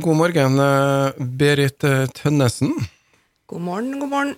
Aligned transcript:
God 0.00 0.16
morgen, 0.16 0.58
eh, 0.58 1.12
Berit 1.18 1.84
eh, 1.84 2.06
Tønnesen. 2.06 2.72
God 3.46 3.60
morgen, 3.60 4.00
god 4.00 4.08
morgen. 4.10 4.34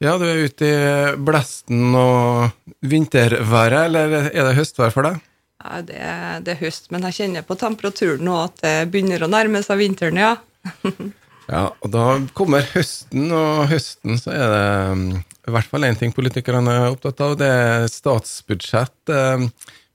Ja, 0.00 0.14
du 0.18 0.24
er 0.24 0.44
ute 0.46 0.64
i 0.64 1.16
blesten 1.20 1.90
og 1.98 2.52
vinterværet, 2.88 3.88
eller 3.90 4.14
er 4.30 4.46
det 4.48 4.54
høstvær 4.56 4.94
for 4.94 5.04
deg? 5.08 5.18
Ja, 5.60 5.80
det, 5.84 5.96
er- 6.00 6.44
det 6.46 6.54
er 6.54 6.60
høst, 6.62 6.86
men 6.94 7.04
jeg 7.08 7.18
kjenner 7.18 7.44
på 7.44 7.56
temperaturen 7.60 8.24
nå 8.24 8.36
at 8.46 8.62
det 8.64 8.76
begynner 8.92 9.26
å 9.26 9.28
nærme 9.32 9.60
seg 9.66 9.82
vinteren, 9.82 10.20
ja. 10.20 10.36
Ja, 11.50 11.64
og 11.82 11.90
da 11.90 12.02
kommer 12.38 12.62
høsten, 12.76 13.24
og 13.34 13.64
høsten 13.72 14.20
så 14.22 14.30
er 14.30 14.52
det 14.52 14.66
mm, 15.00 15.06
i 15.50 15.54
hvert 15.56 15.66
fall 15.72 15.82
én 15.88 15.96
ting 15.98 16.12
politikerne 16.14 16.76
er 16.78 16.92
opptatt 16.92 17.18
av, 17.26 17.32
det 17.40 17.48
er 17.50 17.86
statsbudsjett. 17.90 18.94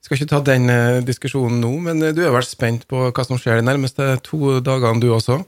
Skal 0.06 0.20
ikke 0.20 0.30
ta 0.36 0.40
den 0.46 0.70
eh, 0.70 1.02
diskusjonen 1.02 1.64
nå, 1.64 1.72
men 1.88 2.04
eh, 2.06 2.14
du 2.14 2.22
er 2.22 2.34
vel 2.36 2.46
spent 2.46 2.84
på 2.90 3.08
hva 3.10 3.24
som 3.26 3.40
skjer 3.42 3.58
de 3.58 3.66
nærmeste 3.66 4.12
to 4.26 4.60
dagene, 4.62 5.02
du 5.02 5.10
også? 5.16 5.40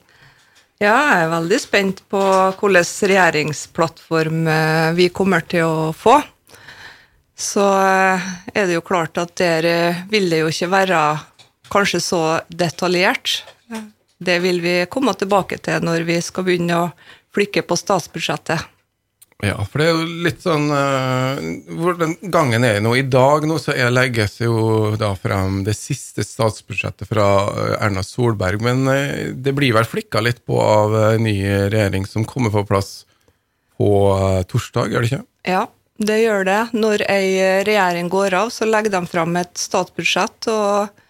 Ja, 0.81 0.95
jeg 0.95 1.19
er 1.27 1.29
veldig 1.29 1.59
spent 1.61 2.01
på 2.09 2.21
hvilken 2.57 3.11
regjeringsplattform 3.11 4.49
eh, 4.49 4.87
vi 4.97 5.11
kommer 5.13 5.45
til 5.45 5.67
å 5.67 5.91
få. 5.93 6.15
Så 7.37 7.61
er 7.69 8.63
det 8.65 8.79
jo 8.79 8.81
klart 8.81 9.19
at 9.21 9.35
der 9.37 9.67
vil 10.09 10.25
det 10.31 10.39
jo 10.39 10.49
ikke 10.49 10.71
være 10.71 11.01
kanskje 11.69 12.01
så 12.01 12.21
detaljert. 12.49 13.43
Det 14.17 14.39
vil 14.41 14.57
vi 14.63 14.73
komme 14.89 15.13
tilbake 15.13 15.59
til 15.61 15.85
når 15.85 16.07
vi 16.07 16.17
skal 16.25 16.47
begynne 16.47 16.79
å 16.81 16.89
flikke 17.37 17.61
på 17.61 17.77
statsbudsjettet. 17.77 18.65
Ja, 19.45 19.59
for 19.69 19.77
det 19.77 19.85
er 19.85 19.91
jo 19.93 20.21
litt 20.25 20.39
sånn 20.41 20.71
uh, 20.73 21.37
Hvordan 21.77 22.15
gangen 22.33 22.63
er 22.65 22.79
nå? 22.81 22.95
I 22.97 23.03
dag 23.05 23.43
nå 23.45 23.59
så 23.61 23.75
er 23.75 23.93
legges 23.93 24.39
jo 24.41 24.95
da 24.97 25.11
frem 25.13 25.59
det 25.67 25.75
siste 25.77 26.25
statsbudsjettet 26.25 27.05
fra 27.05 27.27
eh, 27.51 27.75
Erna 27.85 28.01
Solberg, 28.01 28.63
men 28.65 28.89
uh, 28.89 29.29
det 29.37 29.53
blir 29.53 29.75
vel 29.77 29.85
flikka 29.85 30.23
litt 30.25 30.41
på 30.41 30.57
av 30.57 30.95
uh, 30.95 31.21
ny 31.21 31.35
regjering 31.69 32.09
som 32.09 32.25
kommer 32.25 32.49
på 32.55 32.65
plass 32.65 33.03
på 33.77 33.89
eh, 34.09 34.43
torsdag, 34.49 34.89
gjør 34.89 35.05
det 35.05 35.11
ikke? 35.11 35.23
Ja, 35.45 35.63
det 36.01 36.17
gjør 36.23 36.47
det. 36.47 36.61
Når 36.73 37.03
ei 37.05 37.27
regjering 37.67 38.09
går 38.09 38.33
av, 38.39 38.49
så 38.53 38.65
legger 38.65 38.95
de 38.95 39.03
frem 39.05 39.37
et 39.37 39.53
statsbudsjett 39.61 40.49
og, 40.49 41.03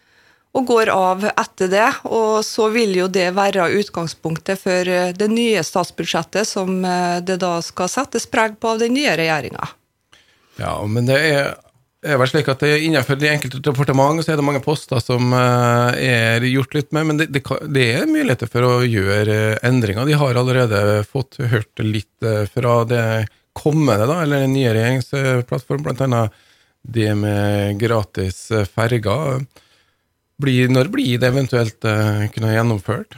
og 0.58 0.66
går 0.66 0.90
av 0.92 1.28
etter 1.30 1.70
det. 1.72 1.88
Og 2.10 2.42
så 2.46 2.70
vil 2.74 2.96
jo 2.98 3.08
det 3.12 3.30
være 3.38 3.70
utgangspunktet 3.78 4.62
for 4.62 4.90
eh, 4.90 5.14
det 5.18 5.30
nye 5.32 5.64
statsbudsjettet 5.66 6.50
som 6.50 6.82
eh, 6.86 7.20
det 7.26 7.40
da 7.44 7.58
skal 7.66 7.92
settes 7.92 8.28
preg 8.32 8.58
på 8.62 8.74
av 8.74 8.82
den 8.82 8.96
nye 8.98 9.16
regjeringa. 9.20 9.70
Ja, 10.58 10.74
men 10.90 11.06
det 11.10 11.18
er, 11.22 11.52
er 12.02 12.18
vel 12.18 12.32
slik 12.32 12.50
at 12.50 12.64
det 12.64 12.72
er 12.74 12.86
innenfor 12.88 13.20
de 13.22 13.30
enkelte 13.30 13.62
departement 13.62 14.24
så 14.26 14.34
er 14.34 14.40
det 14.40 14.48
mange 14.48 14.64
poster 14.66 15.02
som 15.04 15.30
eh, 15.38 16.00
er 16.08 16.48
gjort 16.50 16.74
litt 16.78 16.90
med, 16.96 17.10
men 17.12 17.22
det, 17.22 17.30
det, 17.36 17.44
det 17.74 17.90
er 18.00 18.10
muligheter 18.10 18.50
for 18.50 18.66
å 18.66 18.74
gjøre 18.86 19.60
endringer. 19.68 20.10
De 20.10 20.18
har 20.18 20.42
allerede 20.42 21.04
fått 21.06 21.38
hørt 21.54 21.86
litt 21.86 22.30
fra 22.54 22.80
det 22.90 23.06
kommende, 23.58 24.06
da, 24.10 24.20
eller 24.24 24.44
den 24.46 24.54
nye 24.54 24.74
regjeringsplattformen, 24.74 25.98
annet 26.06 26.44
det 26.88 27.10
med 27.20 27.80
gratis 27.82 28.46
ferger. 28.72 29.42
Blir, 30.38 30.70
når 30.70 30.92
blir 30.94 31.18
det 31.18 31.32
eventuelt 31.32 31.86
uh, 31.88 32.28
kunne 32.34 32.54
gjennomført? 32.54 33.18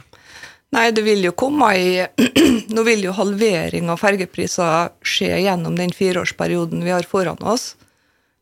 Nei, 0.70 0.90
det 0.94 1.02
vil 1.02 1.24
jo 1.26 1.34
komme 1.34 1.68
i 1.74 1.88
Nå 2.74 2.84
vil 2.86 3.02
jo 3.08 3.14
halvering 3.16 3.90
av 3.90 3.98
fergepriser 4.00 4.92
skje 5.02 5.42
gjennom 5.42 5.74
den 5.78 5.92
fireårsperioden 5.94 6.84
vi 6.86 6.94
har 6.94 7.06
foran 7.10 7.42
oss. 7.42 7.74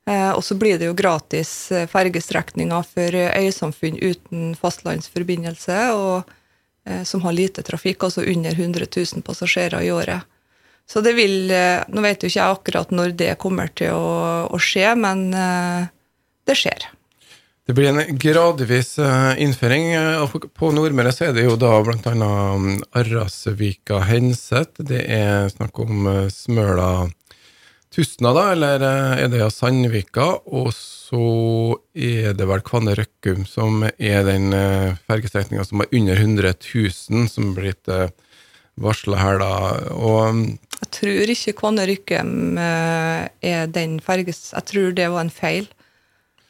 Eh, 0.09 0.31
og 0.33 0.43
så 0.45 0.57
blir 0.61 0.79
det 0.81 0.89
jo 0.89 0.97
gratis 0.97 1.71
eh, 1.73 1.89
fergestrekninger 1.89 2.85
for 2.89 3.17
eh, 3.17 3.33
øysamfunn 3.45 3.97
uten 4.01 4.53
fastlandsforbindelse, 4.61 5.79
og 5.97 6.29
eh, 6.89 7.03
som 7.09 7.25
har 7.25 7.37
lite 7.37 7.65
trafikk, 7.65 8.05
altså 8.05 8.25
under 8.25 8.53
100 8.53 8.89
000 8.97 9.25
passasjerer 9.25 9.85
i 9.85 9.93
året. 9.93 10.29
Så 10.89 11.03
det 11.05 11.13
vil 11.19 11.51
Nå 11.53 12.01
vet 12.01 12.23
jo 12.25 12.31
ikke 12.31 12.41
jeg 12.41 12.55
akkurat 12.55 12.93
når 12.97 13.11
det 13.21 13.35
kommer 13.43 13.69
til 13.77 13.93
å, 13.93 14.47
å 14.49 14.57
skje, 14.57 14.95
men 14.97 15.27
det 15.29 16.57
skjer. 16.57 16.87
Det 17.69 17.75
blir 17.77 17.89
en 17.91 18.17
gradvis 18.17 18.95
eh, 18.99 19.43
innføring. 19.45 19.91
eh, 19.93 20.37
På 20.57 20.71
Nordmøre 20.73 21.11
så 21.13 21.27
er 21.27 21.35
det 21.37 21.43
jo 21.45 21.59
da 21.61 21.75
annet 21.77 22.07
mm, 22.17 22.79
Arrasvika 22.97 23.99
Henset. 24.09 24.81
Det 24.89 25.03
er 25.05 25.51
snakk 25.53 25.77
om 25.85 26.07
eh, 26.09 26.31
Smøla 26.33 27.11
Tustna, 27.93 28.33
da, 28.33 28.47
eller 28.55 28.87
er 29.21 29.29
det 29.29 29.51
Sandvika? 29.53 30.31
Og 30.49 30.73
så 30.73 31.77
er 31.93 32.33
det 32.41 32.49
vel 32.49 32.65
Kvanne 32.65 32.97
Røkkum 32.97 33.45
som 33.49 33.85
er 33.85 34.25
den 34.25 34.49
fergestrekninga 35.05 35.65
som 35.69 35.85
er 35.85 35.93
under 35.93 36.25
100 36.25 36.55
000, 36.73 37.29
som 37.29 37.53
blir 37.53 37.77
blitt 37.77 38.17
varsla 38.81 39.19
her, 39.21 39.41
da. 39.43 39.53
Og 39.93 40.35
mm, 40.35 40.45
Jeg 40.79 40.91
tror 40.95 41.33
ikke 41.35 41.57
Kvanne 41.61 41.85
Rykkem 41.91 42.33
eh, 42.63 43.27
er 43.45 43.69
den 43.77 43.99
ferges... 44.05 44.55
Jeg 44.55 44.71
tror 44.73 44.95
det 44.97 45.09
var 45.13 45.27
en 45.27 45.35
feil. 45.35 45.69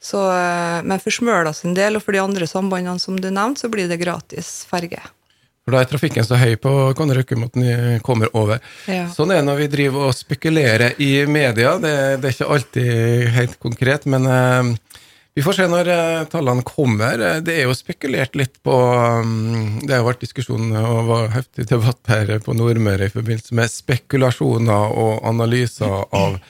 Så, 0.00 0.20
eh, 0.31 0.81
men 0.86 1.00
for 1.03 1.14
Smøla 1.14 1.53
sin 1.56 1.75
del, 1.75 1.98
og 1.98 2.04
for 2.06 2.14
de 2.14 2.22
andre 2.22 2.47
sambandene 2.47 3.03
som 3.03 3.19
du 3.19 3.31
nevnte, 3.31 3.64
så 3.64 3.70
blir 3.72 3.91
det 3.91 4.00
gratis 4.00 4.62
ferge. 4.70 5.00
For 5.69 5.76
da 5.76 5.82
er 5.84 5.88
trafikken 5.91 6.25
så 6.25 6.38
høy 6.41 6.54
på 6.56 6.70
hvordan 6.72 7.12
Røkkum 7.19 7.42
at 7.44 7.59
kommer 8.00 8.31
over. 8.32 8.62
Ja. 8.88 9.04
Sånn 9.12 9.34
er 9.34 9.42
det 9.42 9.48
når 9.50 9.58
vi 9.66 9.72
driver 9.75 10.06
og 10.08 10.16
spekulerer 10.16 10.94
i 10.97 11.26
media. 11.28 11.75
Det, 11.76 11.92
det 12.22 12.31
er 12.31 12.37
ikke 12.38 12.54
alltid 12.54 13.26
helt 13.34 13.58
konkret, 13.60 14.06
men 14.08 14.25
uh, 14.25 14.70
vi 15.37 15.44
får 15.44 15.58
se 15.58 15.66
når 15.69 15.91
uh, 15.92 16.22
tallene 16.32 16.64
kommer. 16.64 17.20
Det 17.44 17.53
er 17.53 17.69
jo 17.69 17.76
spekulert 17.76 18.38
litt 18.41 18.56
på 18.64 18.78
um, 19.20 19.76
Det 19.84 19.92
har 19.92 20.06
vært 20.08 20.25
diskusjon 20.25 20.72
og 20.81 21.03
var 21.10 21.28
heftig 21.37 21.69
debatt 21.69 22.00
her 22.14 22.32
på 22.41 22.56
Nordmøre 22.56 23.10
i 23.10 23.12
forbindelse 23.12 23.60
med 23.60 23.75
spekulasjoner 23.75 24.97
og 25.04 25.20
analyser 25.28 26.00
av 26.16 26.41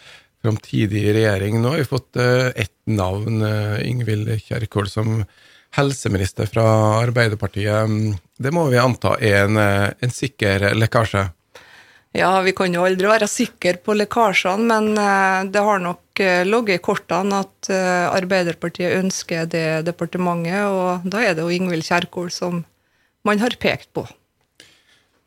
framtidig 0.42 1.14
regjering. 1.14 1.62
Nå 1.62 1.68
har 1.68 1.82
vi 1.82 1.84
fått 1.84 2.16
eh, 2.16 2.46
ett 2.54 2.76
navn, 2.84 3.42
eh, 3.42 3.88
Ingvild 3.88 4.30
Kjerkol, 4.42 4.88
som 4.88 5.24
helseminister 5.76 6.46
fra 6.46 6.64
Arbeiderpartiet. 7.02 7.84
Mm, 7.84 8.16
Det 8.38 8.52
må 8.54 8.68
vi 8.70 8.78
anta 8.78 9.16
er 9.20 9.44
en, 9.44 9.56
eh, 9.56 9.90
en 10.00 10.10
sikker 10.10 10.70
lekkasje. 10.74 11.28
Ja, 12.16 12.40
vi 12.40 12.54
kan 12.56 12.72
jo 12.72 12.86
aldri 12.86 13.06
være 13.06 13.28
sikre 13.28 13.76
på 13.84 13.94
lekkasjene, 13.94 14.64
men 14.64 15.50
det 15.52 15.60
har 15.60 15.78
nok 15.78 16.16
ligget 16.18 16.80
i 16.80 16.82
kortene 16.82 17.42
at 17.44 17.68
Arbeiderpartiet 17.68 18.96
ønsker 18.96 19.44
det 19.46 19.84
departementet, 19.84 20.64
og 20.72 21.04
da 21.04 21.20
er 21.20 21.36
det 21.36 21.44
jo 21.44 21.52
Ingvild 21.52 21.84
Kjerkol 21.84 22.32
som 22.32 22.64
man 23.28 23.38
har 23.38 23.50
pekt 23.60 23.92
på. 23.92 24.06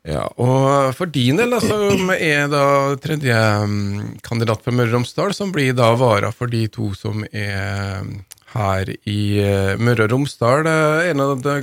Ja, 0.07 0.23
og 0.41 0.95
for 0.97 1.11
din 1.13 1.37
del, 1.37 1.51
da, 1.53 1.59
som 1.61 2.09
er 2.15 2.47
da 2.49 2.65
tredje 3.01 3.37
mm, 3.69 4.21
kandidat 4.25 4.63
for 4.65 4.73
Møre 4.73 4.89
og 4.89 4.95
Romsdal, 4.97 5.33
som 5.37 5.51
blir 5.53 5.75
da 5.77 5.91
vara 5.93 6.31
for 6.33 6.49
de 6.49 6.63
to 6.73 6.89
som 6.97 7.21
er 7.29 8.01
mm, 8.01 8.15
her 8.55 8.89
i 9.05 9.21
eh, 9.43 9.75
Møre 9.77 10.07
og 10.07 10.15
Romsdal, 10.15 10.65
eh, 10.65 11.11
er 11.11 11.19
det 11.45 11.53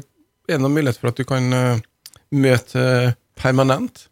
en 0.54 0.62
noen 0.62 0.76
mulighet 0.76 1.00
for 1.00 1.10
at 1.10 1.19
du 1.19 1.26
kan 1.26 1.50
eh, 1.53 1.81
møte 2.31 2.84
permanent? 3.38 4.04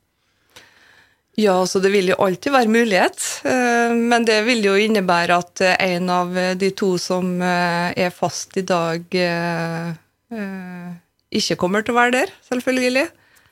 Ja, 1.39 1.61
så 1.69 1.79
det 1.85 1.93
vil 1.93 2.11
jo 2.11 2.17
alltid 2.27 2.51
være 2.57 2.73
mulighet, 2.73 3.23
eh, 3.47 3.95
men 3.95 4.27
det 4.27 4.41
vil 4.49 4.67
jo 4.67 4.75
innebære 4.89 5.37
at 5.39 5.63
eh, 5.63 5.77
en 5.95 6.11
av 6.11 6.35
de 6.59 6.73
to 6.75 6.97
som 6.99 7.37
eh, 7.39 7.95
er 7.95 8.11
fast 8.11 8.59
i 8.59 8.67
dag, 8.67 9.07
eh, 9.15 9.95
eh, 10.35 10.91
ikke 11.39 11.59
kommer 11.63 11.87
til 11.87 11.95
å 11.95 12.01
være 12.01 12.15
der, 12.17 12.35
selvfølgelig. 12.51 13.07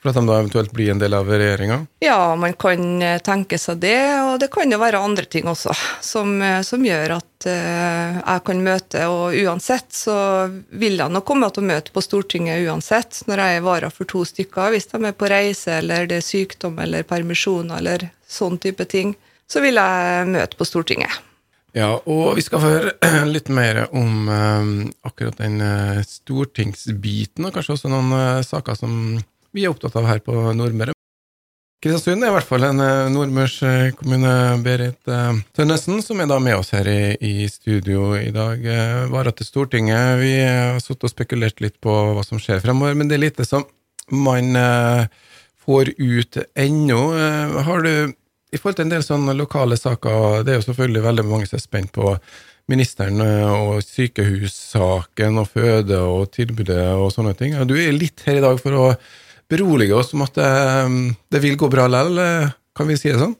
For 0.05 0.11
at 0.11 0.19
de 0.19 0.29
da 0.29 0.35
eventuelt 0.37 0.69
blir 0.69 0.91
en 0.93 0.99
del 1.01 1.15
av 1.17 1.25
regjeringa? 1.25 1.79
Ja, 2.05 2.35
man 2.37 2.53
kan 2.61 3.01
eh, 3.01 3.17
tenke 3.25 3.57
seg 3.57 3.79
det, 3.81 3.97
og 4.21 4.35
det 4.37 4.51
kan 4.53 4.69
jo 4.69 4.77
være 4.77 5.01
andre 5.01 5.25
ting 5.25 5.49
også, 5.49 5.73
som, 6.05 6.35
eh, 6.45 6.59
som 6.61 6.85
gjør 6.85 7.15
at 7.15 7.47
uh, 7.49 8.19
jeg 8.19 8.43
kan 8.45 8.61
møte, 8.67 9.01
og 9.09 9.33
uansett 9.33 9.97
så 9.97 10.19
vil 10.77 11.01
jeg 11.01 11.09
nok 11.09 11.25
komme 11.25 11.49
til 11.49 11.65
å 11.65 11.71
møte 11.71 11.89
på 11.89 12.05
Stortinget 12.05 12.69
uansett, 12.69 13.23
når 13.25 13.41
jeg 13.47 13.57
er 13.57 13.65
vara 13.65 13.89
for 13.89 14.05
to 14.13 14.21
stykker, 14.29 14.75
hvis 14.75 14.91
de 14.93 15.01
er 15.09 15.17
på 15.17 15.33
reise, 15.33 15.81
eller 15.81 16.05
det 16.05 16.21
er 16.21 16.29
sykdom, 16.29 16.77
eller 16.85 17.09
permisjoner, 17.09 17.81
eller 17.81 18.09
sånn 18.29 18.61
type 18.61 18.85
ting, 18.85 19.17
så 19.49 19.65
vil 19.65 19.81
jeg 19.81 20.31
møte 20.37 20.61
på 20.61 20.69
Stortinget. 20.69 21.21
Ja, 21.73 21.95
og 21.97 22.35
vi 22.37 22.45
skal 22.45 22.61
få 22.61 22.75
høre 22.77 22.97
litt 23.35 23.49
mer 23.49 23.87
om 23.89 24.29
uh, 24.29 24.73
akkurat 25.09 25.41
den 25.41 25.65
uh, 25.65 26.05
stortingsbiten, 26.05 27.49
og 27.49 27.57
kanskje 27.57 27.79
også 27.79 27.97
noen 27.97 28.45
saker 28.45 28.85
som 28.85 28.99
vi 29.55 29.63
er 29.63 29.71
opptatt 29.71 29.95
av 29.95 30.07
her 30.09 30.21
på 30.23 30.35
Nordmøre. 30.55 30.93
Kristiansund 31.83 32.23
er 32.25 32.31
i 32.31 32.33
hvert 32.33 32.47
fall 32.49 32.63
en 32.65 32.81
eh, 32.81 33.11
nordmørskommune, 33.13 34.33
Berit 34.65 35.11
eh, 35.11 35.41
Tønnesen, 35.53 35.99
som 36.01 36.21
er 36.23 36.29
da 36.31 36.39
med 36.41 36.57
oss 36.57 36.71
her 36.73 36.87
i, 36.89 37.13
i 37.21 37.45
studio 37.51 38.15
i 38.17 38.31
dag. 38.33 38.63
Eh, 38.65 39.03
Vara 39.11 39.33
til 39.35 39.45
Stortinget. 39.45 40.15
Vi 40.17 40.31
har 40.41 40.79
sittet 40.81 41.05
og 41.05 41.13
spekulert 41.13 41.61
litt 41.61 41.77
på 41.83 41.93
hva 42.15 42.23
som 42.25 42.41
skjer 42.41 42.63
fremover, 42.63 42.97
men 42.97 43.11
det 43.11 43.19
er 43.19 43.25
lite 43.27 43.45
som 43.45 43.67
man 44.09 44.57
eh, 44.57 45.05
får 45.61 45.93
ut 45.99 46.39
ennå. 46.65 47.01
Eh, 47.19 47.59
har 47.67 47.85
du 47.85 47.93
i 48.55 48.57
forhold 48.57 48.79
til 48.79 48.87
en 48.87 48.95
del 48.95 49.05
sånne 49.05 49.35
lokale 49.37 49.77
saker, 49.77 50.41
det 50.47 50.53
er 50.53 50.59
jo 50.61 50.67
selvfølgelig 50.69 51.03
veldig 51.05 51.25
mange 51.27 51.49
som 51.49 51.59
er 51.59 51.65
spent 51.67 51.93
på 51.93 52.15
ministeren 52.71 53.21
eh, 53.21 53.51
og 53.51 53.83
sykehussaken 53.85 55.37
og 55.41 55.51
føde 55.53 56.01
og 56.01 56.31
tilbudet 56.33 56.87
og 56.95 57.11
sånne 57.13 57.35
ting. 57.37 57.53
Du 57.69 57.75
er 57.77 57.93
litt 57.93 58.25
her 58.25 58.39
i 58.39 58.45
dag 58.45 58.57
for 58.61 58.79
å 58.79 58.89
berolige 59.51 59.95
oss 59.97 60.13
om 60.15 60.23
at 60.25 60.37
det, 60.37 60.49
det 61.33 61.41
vil 61.43 61.57
gå 61.59 61.69
bra 61.71 61.87
likevel, 61.91 62.51
kan 62.75 62.89
vi 62.89 62.97
si 62.99 63.11
det 63.11 63.21
sånn? 63.21 63.35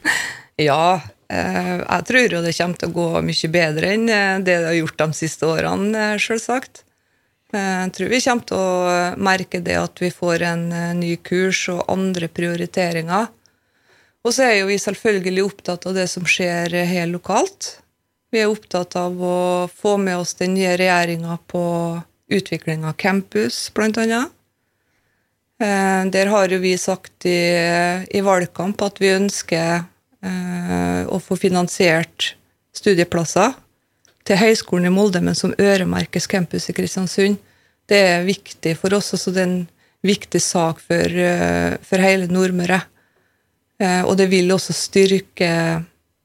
ja, 0.68 1.00
jeg 1.28 2.06
tror 2.08 2.34
jo 2.36 2.42
det 2.44 2.56
kommer 2.56 2.80
til 2.80 2.90
å 2.90 2.96
gå 2.96 3.06
mye 3.28 3.50
bedre 3.52 3.92
enn 3.94 4.08
det 4.08 4.42
det 4.46 4.66
har 4.66 4.80
gjort 4.80 4.98
de 5.04 5.20
siste 5.20 5.48
årene, 5.48 6.08
selvsagt. 6.22 6.84
Jeg 7.54 7.92
tror 7.94 8.10
vi 8.10 8.20
kommer 8.24 8.48
til 8.50 8.58
å 8.58 8.98
merke 9.22 9.60
det 9.62 9.76
at 9.78 10.02
vi 10.02 10.10
får 10.10 10.42
en 10.48 10.66
ny 10.98 11.14
kurs 11.22 11.68
og 11.70 11.84
andre 11.92 12.28
prioriteringer. 12.28 13.30
Og 14.24 14.32
så 14.32 14.48
er 14.48 14.54
jo 14.58 14.68
vi 14.72 14.80
selvfølgelig 14.80 15.44
opptatt 15.44 15.86
av 15.86 15.94
det 15.94 16.08
som 16.10 16.26
skjer 16.26 16.72
helt 16.88 17.14
lokalt. 17.14 17.76
Vi 18.34 18.40
er 18.42 18.50
opptatt 18.50 18.96
av 18.98 19.20
å 19.22 19.36
få 19.70 19.94
med 20.02 20.18
oss 20.18 20.34
den 20.40 20.56
nye 20.56 20.74
regjeringa 20.80 21.36
på 21.46 21.64
utvikling 22.34 22.86
av 22.88 22.96
campus, 22.98 23.68
blant 23.76 24.00
annet. 24.00 24.33
Eh, 25.62 26.04
der 26.10 26.26
har 26.26 26.50
jo 26.50 26.58
vi 26.58 26.74
sagt 26.78 27.26
i, 27.30 27.38
i 28.10 28.22
valgkamp 28.26 28.80
at 28.82 28.98
vi 28.98 29.12
ønsker 29.14 29.84
eh, 30.26 31.02
å 31.06 31.20
få 31.22 31.38
finansiert 31.38 32.32
studieplasser 32.74 33.54
til 34.26 34.40
Høgskolen 34.40 34.88
i 34.88 34.94
Molde, 34.94 35.22
men 35.22 35.36
som 35.38 35.54
øremerkes 35.60 36.26
campus 36.26 36.66
i 36.70 36.74
Kristiansund. 36.74 37.38
Det 37.86 38.00
er 38.00 38.26
viktig 38.26 38.74
for 38.80 38.96
oss, 38.96 39.12
altså 39.14 39.30
det 39.30 39.42
er 39.44 39.50
en 39.50 39.62
viktig 40.04 40.40
sak 40.42 40.82
for, 40.82 41.18
eh, 41.28 41.76
for 41.86 42.02
hele 42.02 42.30
Nordmøre. 42.30 42.82
Og 44.06 44.14
det 44.16 44.28
vil 44.30 44.52
også 44.54 44.72
styrke 44.72 45.48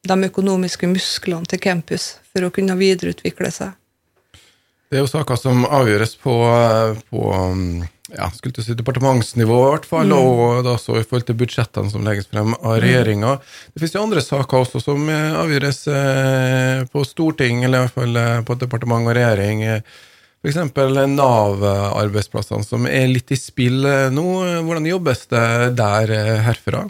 de 0.06 0.16
økonomiske 0.28 0.88
musklene 0.88 1.50
til 1.50 1.60
campus 1.60 2.06
for 2.30 2.46
å 2.46 2.52
kunne 2.54 2.76
videreutvikle 2.78 3.50
seg. 3.52 3.74
Det 4.88 5.00
er 5.00 5.02
jo 5.02 5.10
saker 5.10 5.40
som 5.42 5.66
avgjøres 5.66 6.14
på, 6.22 6.36
på 7.10 7.24
ja, 8.16 8.30
skulle 8.36 8.64
si 8.66 8.76
departementsnivå, 8.78 9.60
i 9.66 9.72
hvert 9.74 9.88
fall, 9.90 10.12
mm. 10.12 10.18
og 10.20 10.62
da 10.68 10.76
så 10.82 11.00
i 11.00 11.06
forhold 11.06 11.28
til 11.30 11.40
budsjettene 11.40 11.94
som 11.94 12.06
legges 12.08 12.30
frem 12.32 12.56
av 12.60 12.80
regjeringa. 12.84 13.38
Det 13.74 13.82
finnes 13.82 13.96
jo 13.98 14.04
andre 14.04 14.24
saker 14.26 14.66
også 14.66 14.84
som 14.84 15.10
avgjøres 15.14 15.82
eh, 15.94 16.86
på 16.92 17.06
storting, 17.08 17.64
eller 17.64 17.78
i 17.78 17.88
hvert 17.88 17.98
fall 18.02 18.22
eh, 18.22 18.38
på 18.48 18.60
departement 18.62 19.10
og 19.10 19.18
regjering. 19.18 19.66
F.eks. 20.40 20.60
Nav-arbeidsplassene 21.16 22.64
som 22.64 22.86
er 22.88 23.10
litt 23.12 23.34
i 23.36 23.40
spill 23.40 23.84
nå. 24.16 24.28
Hvordan 24.64 24.88
jobbes 24.88 25.26
det 25.34 25.48
der 25.80 26.14
herfra? 26.46 26.86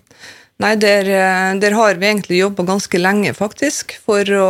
Nei, 0.59 0.73
der, 0.75 1.07
eh, 1.07 1.53
der, 1.59 1.71
har 1.71 1.95
vi 1.95 2.09
egentlig 2.09 2.41
jobba 2.41 2.65
ganske 2.67 2.99
lenge, 2.99 3.31
faktisk, 3.35 3.93
for 4.03 4.27
å 4.35 4.49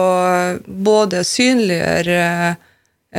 både 0.65 1.21
synliggjøre 1.27 2.17
eh, 2.23 2.55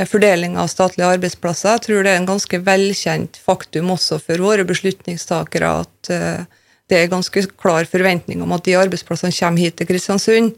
fordeling 0.07 0.57
av 0.61 0.69
statlige 0.71 1.09
arbeidsplasser. 1.17 1.77
Jeg 1.77 1.85
tror 1.87 2.05
det 2.07 2.13
er 2.13 2.21
en 2.21 2.29
ganske 2.29 2.61
velkjent 2.67 3.41
faktum 3.43 3.91
også 3.95 4.21
for 4.23 4.43
våre 4.43 4.67
beslutningstakere 4.69 5.71
at 5.83 6.11
eh, 6.15 6.45
det 6.91 6.99
er 6.99 7.11
ganske 7.13 7.45
klar 7.61 7.87
forventning 7.91 8.43
om 8.43 8.55
at 8.57 8.67
de 8.67 8.79
arbeidsplassene 8.79 9.35
kommer 9.35 9.63
hit 9.63 9.77
til 9.79 9.87
Kristiansund. 9.87 10.57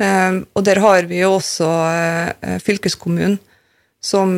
Og 0.00 0.64
der 0.64 0.80
har 0.80 1.04
vi 1.08 1.18
jo 1.20 1.34
også 1.38 1.68
fylkeskommunen 2.64 3.38
som, 4.04 4.34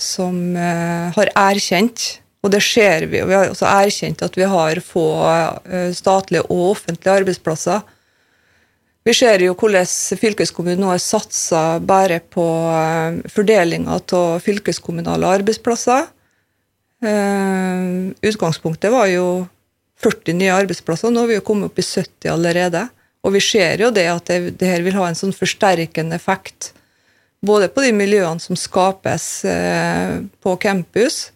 som 0.00 0.38
har 0.56 1.32
erkjent 1.32 2.04
og 2.42 2.52
det 2.54 2.60
ser 2.62 3.06
vi. 3.10 3.20
og 3.22 3.30
Vi 3.30 3.36
har 3.36 3.50
også 3.50 3.68
erkjent 3.68 4.22
at 4.22 4.36
vi 4.38 4.46
har 4.46 4.80
få 4.84 5.06
eh, 5.66 5.90
statlige 5.96 6.46
og 6.46 6.70
offentlige 6.72 7.16
arbeidsplasser. 7.20 7.82
Vi 9.08 9.14
ser 9.16 9.40
jo 9.40 9.54
hvordan 9.56 9.88
fylkeskommunen 10.20 10.82
nå 10.84 10.90
har 10.92 11.00
satsa 11.00 11.62
bare 11.80 12.18
på 12.20 12.44
eh, 12.68 13.20
fordelinga 13.32 13.96
av 13.96 14.42
fylkeskommunale 14.44 15.30
arbeidsplasser. 15.38 16.10
Eh, 17.08 17.86
utgangspunktet 18.28 18.92
var 18.92 19.08
jo 19.08 19.46
40 20.04 20.36
nye 20.36 20.52
arbeidsplasser, 20.52 21.10
nå 21.10 21.24
har 21.24 21.30
vi 21.32 21.38
jo 21.38 21.46
kommet 21.46 21.72
opp 21.72 21.80
i 21.80 21.86
70 21.86 22.28
allerede. 22.34 22.84
Og 23.24 23.32
vi 23.34 23.42
ser 23.42 23.80
jo 23.82 23.88
det 23.90 24.06
at 24.12 24.28
det, 24.28 24.58
det 24.60 24.68
her 24.74 24.84
vil 24.84 25.00
ha 25.00 25.08
en 25.08 25.16
sånn 25.18 25.32
forsterkende 25.34 26.20
effekt. 26.20 26.74
Både 27.40 27.70
på 27.72 27.82
de 27.82 27.90
miljøene 27.96 28.42
som 28.42 28.58
skapes 28.58 29.26
på 30.42 30.54
campus, 30.62 31.28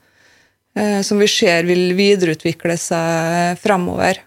Eh, 0.74 1.00
som 1.04 1.20
vi 1.20 1.28
ser 1.28 1.66
vil 1.68 1.92
videreutvikle 1.96 2.78
seg 2.80 3.58
fremover. 3.60 4.22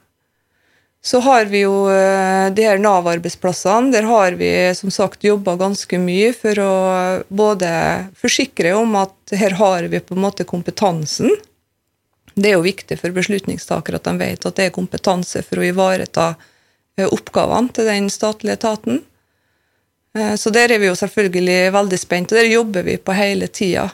Så 1.05 1.19
har 1.19 1.45
vi 1.45 1.59
jo 1.61 1.85
eh, 1.93 2.49
de 2.49 2.63
her 2.65 2.79
Nav-arbeidsplassene. 2.81 3.91
Der 3.93 4.07
har 4.09 4.33
vi 4.39 4.49
som 4.73 4.89
sagt 4.91 5.23
jobba 5.23 5.53
ganske 5.59 5.99
mye 6.01 6.31
for 6.33 6.61
å 6.63 6.71
både 7.29 7.69
forsikre 8.17 8.71
om 8.73 8.97
at 8.97 9.35
her 9.37 9.53
har 9.59 9.85
vi 9.91 10.01
på 10.01 10.17
en 10.17 10.23
måte 10.23 10.47
kompetansen. 10.49 11.29
Det 12.33 12.49
er 12.49 12.57
jo 12.57 12.65
viktig 12.65 12.97
for 12.97 13.13
beslutningstakere 13.13 14.01
at 14.01 14.09
de 14.09 14.15
vet 14.17 14.49
at 14.49 14.57
det 14.57 14.65
er 14.65 14.73
kompetanse 14.73 15.43
for 15.45 15.61
å 15.61 15.67
ivareta 15.67 16.31
eh, 16.97 17.05
oppgavene 17.05 17.69
til 17.77 17.91
den 17.91 18.09
statlige 18.09 18.57
etaten. 18.57 19.03
Så 20.39 20.47
der 20.55 20.71
er 20.71 20.79
vi 20.79 20.87
jo 20.87 20.95
selvfølgelig 20.95 21.73
veldig 21.75 21.97
spent, 21.99 22.31
og 22.31 22.37
der 22.39 22.47
jobber 22.47 22.85
vi 22.87 22.93
på 23.03 23.11
hele 23.17 23.49
tida 23.51 23.89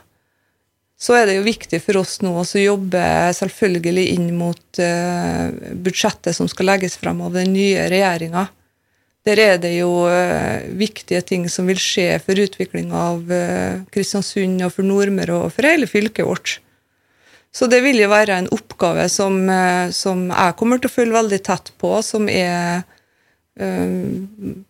så 1.01 1.15
er 1.17 1.25
det 1.27 1.39
jo 1.39 1.45
viktig 1.47 1.79
for 1.81 1.97
oss 2.03 2.19
nå 2.21 2.31
å 2.37 2.45
jobbe 2.61 3.03
selvfølgelig 3.33 4.03
inn 4.13 4.27
mot 4.37 4.81
uh, 4.81 5.49
budsjettet 5.73 6.37
som 6.37 6.49
skal 6.51 6.69
legges 6.75 6.99
frem 7.01 7.23
av 7.25 7.33
den 7.33 7.55
nye 7.55 7.87
regjeringa. 7.89 8.45
Der 9.25 9.41
er 9.41 9.57
det 9.61 9.71
jo 9.79 9.89
uh, 10.05 10.61
viktige 10.77 11.23
ting 11.25 11.47
som 11.49 11.69
vil 11.69 11.81
skje 11.81 12.19
for 12.21 12.37
utvikling 12.37 12.93
av 12.93 13.33
uh, 13.33 13.81
Kristiansund 13.93 14.61
og 14.61 14.75
for 14.75 14.85
Nordmøre 14.85 15.39
og 15.47 15.55
for 15.55 15.65
hele 15.65 15.89
fylket 15.89 16.27
vårt. 16.27 16.59
Så 17.51 17.65
det 17.67 17.81
vil 17.81 17.97
jo 17.97 18.11
være 18.13 18.37
en 18.37 18.53
oppgave 18.53 19.09
som, 19.11 19.41
som 19.91 20.21
jeg 20.29 20.55
kommer 20.55 20.79
til 20.79 20.87
å 20.87 20.93
følge 20.93 21.17
veldig 21.17 21.39
tett 21.43 21.73
på, 21.83 21.89
som 21.99 22.29
er 22.31 22.85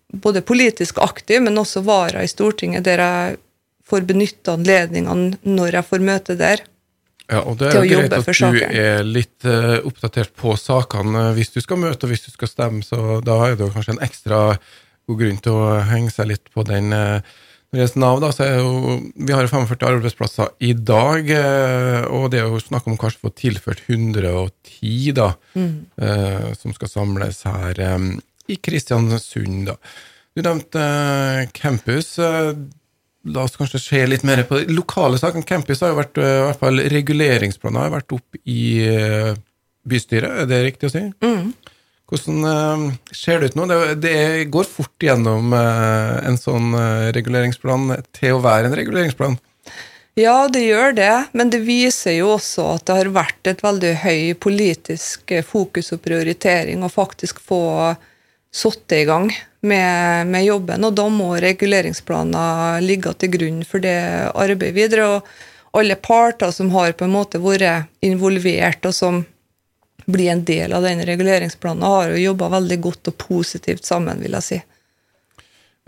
både 0.09 0.41
politisk 0.41 0.97
aktiv, 1.05 1.43
men 1.45 1.61
også 1.61 1.83
vara 1.85 2.23
i 2.25 2.31
Stortinget, 2.31 2.81
der 2.87 3.03
jeg 3.05 3.37
får 3.91 4.07
benytte 4.09 4.55
anledningene 4.55 5.37
når 5.45 5.79
jeg 5.79 5.89
får 5.91 6.05
møte 6.07 6.39
der. 6.39 6.63
Ja, 7.31 7.43
og 7.47 7.59
Det 7.61 7.69
er 7.69 7.85
jo 7.85 7.99
greit 8.01 8.15
at 8.17 8.27
du 8.27 8.57
er 8.59 9.05
litt 9.07 9.45
uh, 9.47 9.77
oppdatert 9.87 10.33
på 10.35 10.55
sakene 10.59 11.29
hvis 11.37 11.53
du 11.53 11.61
skal 11.63 11.79
møte 11.79 12.03
og 12.03 12.11
hvis 12.11 12.25
du 12.25 12.33
skal 12.33 12.51
stemme, 12.51 12.83
så 12.83 13.21
da 13.23 13.37
er 13.45 13.55
det 13.59 13.69
kanskje 13.71 13.95
en 13.95 14.03
ekstra 14.03 14.41
god 15.07 15.21
grunn 15.21 15.39
til 15.43 15.55
å 15.55 15.77
henge 15.87 16.11
seg 16.11 16.33
litt 16.33 16.51
på 16.51 16.65
den. 16.67 16.91
Uh, 16.91 17.39
Nav, 17.71 18.19
da, 18.19 18.33
så 18.35 18.49
jo, 18.49 18.97
Vi 19.15 19.31
har 19.31 19.47
45 19.47 19.85
arbeidsplasser 19.87 20.49
i 20.59 20.73
dag, 20.75 21.29
og 22.11 22.25
det 22.33 22.41
er 22.41 22.49
jo 22.51 22.59
snakk 22.59 22.89
om 22.91 22.97
kanskje 22.99 23.21
å 23.21 23.29
få 23.29 23.31
tilført 23.39 23.85
110 23.87 25.13
da, 25.15 25.29
mm. 25.55 25.77
som 26.59 26.75
skal 26.75 26.91
samles 26.91 27.39
her 27.47 27.79
um, 27.95 28.09
i 28.51 28.57
Kristiansund. 28.59 29.69
da. 29.71 29.77
Du 30.35 30.43
nevnte 30.43 30.83
campus 31.55 32.17
la 33.29 33.43
oss 33.45 33.57
kanskje 33.57 33.81
se 33.81 34.01
litt 34.07 34.23
mer 34.27 34.43
på 34.49 34.63
lokale 34.71 35.19
saker. 35.21 35.43
Campus 35.47 35.83
har 35.83 35.93
jo 35.93 35.99
vært, 35.99 36.17
eh, 36.17 36.37
i 36.39 36.45
hvert 36.47 36.63
fall 36.63 36.81
reguleringsplaner 36.93 37.85
har 37.85 37.93
vært 37.93 38.15
opp 38.17 38.39
i 38.45 38.63
eh, 38.87 39.35
bystyret, 39.87 40.43
er 40.43 40.49
det 40.49 40.63
riktig 40.65 40.89
å 40.89 40.93
si? 40.93 41.05
Mm. 41.25 41.53
Hvordan 42.11 42.43
uh, 42.43 42.81
ser 43.15 43.39
det 43.39 43.51
ut 43.51 43.53
nå? 43.55 43.65
Det, 43.69 43.75
det, 44.03 44.15
går 44.51 44.67
fort 44.67 44.99
gjennom 44.99 45.53
en 45.55 46.35
sånn 46.35 46.73
reguleringsplan 47.15 47.85
til 48.11 48.35
å 48.35 48.41
være 48.43 48.67
en 48.67 48.75
reguleringsplan? 48.75 49.37
Ja, 50.19 50.49
det 50.51 50.65
gjør 50.65 50.91
det, 50.97 51.13
men 51.31 51.53
det 51.53 51.61
viser 51.63 52.17
jo 52.17 52.33
også 52.33 52.65
at 52.73 52.83
det 52.89 52.97
har 52.97 53.11
vært 53.15 53.47
et 53.47 53.63
veldig 53.63 53.93
høy 54.03 54.33
politisk 54.43 55.31
fokus 55.47 55.93
og 55.95 56.03
prioritering 56.03 56.83
å 56.83 56.91
faktisk 56.91 57.39
få 57.39 57.63
satt 58.51 58.91
i 58.91 59.05
gang 59.05 59.31
med, 59.61 60.27
med, 60.27 60.45
jobben. 60.45 60.83
Og 60.83 60.93
da 60.93 61.07
må 61.09 61.35
reguleringsplaner 61.39 62.81
ligge 62.83 63.13
til 63.13 63.33
grunn 63.35 63.61
for 63.67 63.83
det 63.83 63.97
arbeidet 64.31 64.75
videre. 64.75 65.07
Og 65.17 65.79
alle 65.81 65.95
parter 65.95 66.51
som 66.51 66.71
har 66.75 66.93
på 66.97 67.07
en 67.07 67.15
måte 67.15 67.41
vært 67.41 67.87
involvert, 68.03 68.83
og 68.85 68.95
som 68.95 69.23
blir 70.11 70.31
en 70.33 70.43
del 70.43 70.73
av 70.73 70.83
den 70.83 71.03
reguleringsplanen, 71.07 71.85
har 71.85 72.11
jo 72.11 72.25
jobba 72.31 72.49
veldig 72.57 72.79
godt 72.83 73.11
og 73.13 73.17
positivt 73.21 73.87
sammen, 73.87 74.19
vil 74.23 74.35
jeg 74.39 74.47
si. 74.47 74.59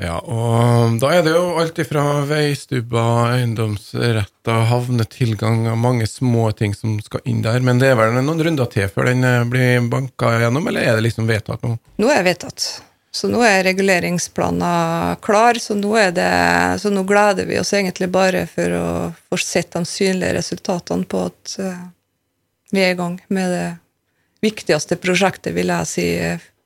Ja, 0.01 0.15
og 0.17 0.95
da 1.03 1.11
er 1.13 1.21
det 1.21 1.35
jo 1.35 1.43
alt 1.61 1.77
ifra 1.77 2.23
veistubber, 2.25 3.35
eiendomsretter, 3.35 4.63
havnetilgang 4.71 5.67
og 5.69 5.77
mange 5.77 6.07
små 6.09 6.47
ting 6.57 6.73
som 6.73 6.95
skal 7.05 7.21
inn 7.29 7.43
der. 7.45 7.61
Men 7.61 7.81
det 7.81 7.91
er 7.91 7.99
vel 7.99 8.15
noen 8.17 8.41
runder 8.47 8.71
til 8.73 8.89
før 8.89 9.11
den 9.11 9.21
eh, 9.27 9.43
blir 9.45 9.85
banka 9.91 10.33
gjennom, 10.41 10.65
eller 10.71 10.87
er 10.87 10.97
det 10.97 11.05
liksom 11.05 11.29
vedtatt 11.29 11.61
nå? 11.65 11.75
Nå 12.01 12.09
er 12.09 12.23
det 12.23 12.31
vedtatt. 12.31 12.65
Så 13.13 13.29
nå 13.29 13.43
er 13.45 13.61
reguleringsplanen 13.67 15.19
klar, 15.21 15.59
så 15.61 15.77
nå, 15.77 15.93
det, 16.17 16.29
så 16.81 16.89
nå, 16.89 17.03
gleder 17.05 17.45
vi 17.45 17.59
oss 17.61 17.75
egentlig 17.77 18.09
bare 18.09 18.47
for 18.49 18.73
å 18.73 18.87
få 19.29 19.37
sett 19.37 19.75
de 19.75 19.83
synlige 19.85 20.33
resultatene 20.39 21.05
på 21.05 21.21
at 21.27 21.53
uh, 21.61 21.83
vi 22.73 22.81
er 22.81 22.95
i 22.95 22.97
gang 22.97 23.19
med 23.29 23.53
det 23.53 23.67
viktigste 24.41 24.97
prosjektet, 24.97 25.53
vil 25.53 25.69
jeg 25.69 25.91
si, 25.91 26.07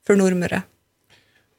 for 0.07 0.15
Nordmøre. 0.15 0.63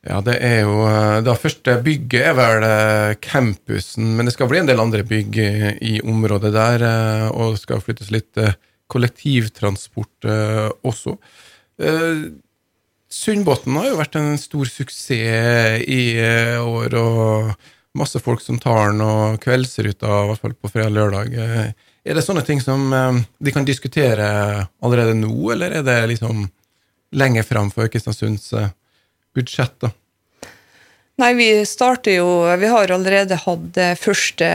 Ja, 0.08 0.22
det 0.24 0.38
er 0.40 0.62
jo 0.64 0.76
Det 0.88 1.26
Da 1.26 1.34
første 1.36 1.76
bygget 1.84 2.30
er 2.30 2.36
vel 2.38 2.64
eh, 2.64 3.14
campusen, 3.20 4.14
men 4.16 4.28
det 4.28 4.34
skal 4.34 4.48
bli 4.48 4.62
en 4.62 4.70
del 4.70 4.80
andre 4.80 5.04
bygg 5.04 5.36
i 5.38 5.98
området 6.00 6.52
der, 6.54 6.84
og 7.30 7.54
det 7.54 7.62
skal 7.62 7.84
flyttes 7.84 8.12
litt 8.14 8.40
kollektivtransport 8.88 10.28
eh, 10.28 10.68
også. 10.88 11.18
Sundbotn 13.08 13.76
har 13.80 13.88
jo 13.88 13.98
vært 14.00 14.16
en 14.20 14.34
stor 14.40 14.68
suksess 14.68 15.84
i 15.88 16.02
eh, 16.20 16.58
år, 16.60 16.96
og 17.00 17.52
masse 17.96 18.20
folk 18.20 18.42
som 18.44 18.58
tar 18.60 18.90
den, 18.90 19.00
og 19.00 19.38
kveldsruta, 19.42 20.08
i 20.08 20.28
hvert 20.30 20.42
fall 20.42 20.54
på 20.54 20.70
fredag-lørdag. 20.72 21.32
Eh, 21.32 21.70
er 22.08 22.18
det 22.18 22.24
sånne 22.24 22.44
ting 22.46 22.60
som 22.60 22.92
eh, 22.92 23.22
de 23.40 23.54
kan 23.54 23.66
diskutere 23.68 24.28
allerede 24.84 25.16
nå, 25.16 25.32
eller 25.54 25.80
er 25.80 25.86
det 25.86 25.98
liksom 26.12 26.44
lenger 27.16 27.46
fram 27.48 27.72
for 27.72 27.88
Kristiansunds 27.88 28.52
eh, 28.52 28.68
budsjett? 29.38 29.74
da? 29.84 29.92
Nei, 31.18 31.32
vi 31.34 31.48
starter 31.66 32.20
jo 32.20 32.28
Vi 32.60 32.68
har 32.70 32.92
allerede 32.94 33.38
hatt 33.42 33.64
det 33.74 33.94
første 33.98 34.50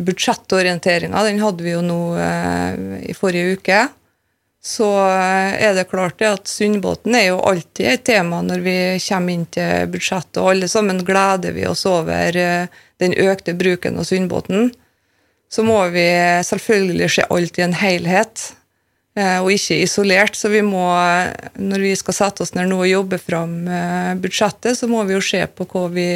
budsjettorienteringa. 0.00 1.22
Den 1.26 1.42
hadde 1.42 1.64
vi 1.66 1.74
jo 1.74 1.82
nå 1.84 2.00
eh, 2.18 2.78
i 3.10 3.14
forrige 3.14 3.58
uke. 3.58 3.82
Så 4.64 4.88
eh, 4.96 5.60
er 5.60 5.74
det 5.76 5.90
klart 5.90 6.16
det 6.18 6.30
at 6.38 6.48
Sundbåten 6.48 7.14
er 7.18 7.28
jo 7.28 7.42
alltid 7.44 7.90
et 7.90 8.04
tema 8.08 8.40
når 8.42 8.64
vi 8.64 8.76
kommer 9.04 9.36
inn 9.36 9.44
til 9.52 9.90
budsjettet, 9.92 10.40
og 10.40 10.54
alle 10.54 10.70
sammen 10.72 11.02
gleder 11.04 11.52
vi 11.52 11.66
oss 11.68 11.84
over 11.88 12.38
eh, 12.40 12.72
den 13.02 13.14
økte 13.26 13.54
bruken 13.58 14.00
av 14.00 14.08
Sundbåten. 14.08 14.72
Så 15.52 15.62
må 15.68 15.78
vi 15.92 16.06
selvfølgelig 16.48 17.10
se 17.12 17.26
alt 17.30 17.60
i 17.60 17.66
en 17.66 17.76
helhet, 17.76 18.46
eh, 18.48 18.63
og 19.14 19.50
ikke 19.54 19.76
isolert. 19.84 20.34
Så 20.34 20.50
vi 20.50 20.62
må, 20.66 20.84
når 21.60 21.84
vi 21.84 21.92
skal 21.98 22.16
sette 22.16 22.42
oss 22.42 22.54
ned 22.56 22.70
nå 22.70 22.80
og 22.82 22.90
jobbe 22.90 23.20
fram 23.22 23.60
eh, 23.70 24.14
budsjettet, 24.18 24.78
så 24.78 24.88
må 24.90 25.04
vi 25.06 25.14
jo 25.14 25.22
se 25.22 25.44
på 25.46 25.68
hva 25.70 25.84
vi 25.94 26.08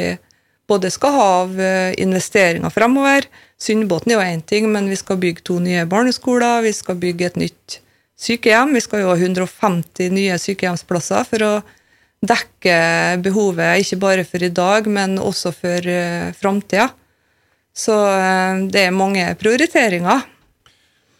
både 0.69 0.91
skal 0.93 1.15
ha 1.15 1.27
av 1.43 1.55
eh, 1.63 1.93
investeringer 2.03 2.73
fremover. 2.73 3.27
Sundbåten 3.59 4.13
er 4.13 4.19
jo 4.19 4.27
én 4.27 4.43
ting, 4.45 4.69
men 4.71 4.91
vi 4.91 4.99
skal 4.99 5.19
bygge 5.21 5.45
to 5.47 5.57
nye 5.63 5.87
barneskoler, 5.89 6.63
vi 6.67 6.75
skal 6.75 6.99
bygge 6.99 7.31
et 7.31 7.39
nytt 7.39 7.79
sykehjem. 8.19 8.75
Vi 8.75 8.83
skal 8.83 9.03
jo 9.03 9.11
ha 9.13 9.17
150 9.17 10.13
nye 10.15 10.37
sykehjemsplasser 10.39 11.27
for 11.27 11.47
å 11.47 11.53
dekke 12.19 12.75
behovet 13.23 13.79
ikke 13.79 13.99
bare 14.03 14.25
for 14.27 14.43
i 14.43 14.51
dag, 14.51 14.87
men 14.91 15.15
også 15.23 15.55
for 15.55 15.93
framtida. 16.35 16.91
Så 17.75 17.95
eh, 18.11 18.67
det 18.71 18.87
er 18.87 18.95
mange 18.95 19.25
prioriteringer. 19.39 20.25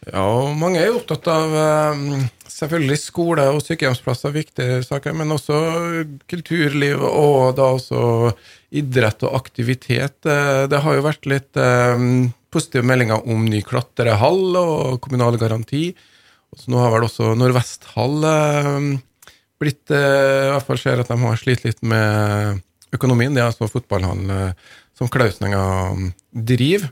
Ja, 0.08 0.22
og 0.24 0.54
mange 0.56 0.80
er 0.80 0.88
jo 0.88 1.00
opptatt 1.02 1.28
av 1.28 1.54
eh, 1.60 2.04
selvfølgelig 2.50 2.98
skole 3.02 3.48
og 3.52 3.60
sykehjemsplasser, 3.66 4.32
viktige 4.32 4.78
saker, 4.88 5.16
men 5.18 5.34
også 5.36 5.58
kulturliv 6.32 7.04
og 7.04 7.58
da 7.58 7.68
også 7.76 8.32
idrett 8.80 9.26
og 9.28 9.36
aktivitet. 9.42 10.16
Eh, 10.24 10.64
Det 10.72 10.80
har 10.86 10.96
jo 10.96 11.04
vært 11.06 11.28
litt 11.30 11.60
eh, 11.60 12.06
positive 12.50 12.88
meldinger 12.88 13.28
om 13.28 13.44
ny 13.52 13.60
klatrehall 13.66 14.56
og 14.62 15.02
kommunal 15.04 15.38
garanti. 15.42 15.92
Så 16.56 16.72
nå 16.72 16.80
har 16.82 16.96
vel 16.96 17.06
også 17.06 17.36
Nordvesthall 17.38 18.24
blitt 19.62 19.92
I 19.94 20.00
hvert 20.50 20.66
fall 20.66 20.80
ser 20.82 21.02
at 21.04 21.12
de 21.12 21.18
har 21.22 21.38
slitt 21.38 21.62
litt 21.68 21.84
med 21.86 22.64
økonomien. 22.96 23.36
Det 23.36 23.44
er 23.44 23.52
altså 23.52 23.68
fotballhallen 23.70 24.56
som 24.98 25.12
Klausninga 25.14 25.62
driver. 26.34 26.90